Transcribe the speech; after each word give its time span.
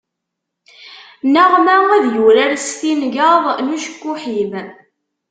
Neɣ 1.33 1.51
ma 1.65 1.75
ad 1.97 2.05
yurar 2.15 2.51
s 2.65 2.67
tingaḍ 2.79 3.45
n 3.65 3.73
ucekkuḥ-im. 3.75 4.53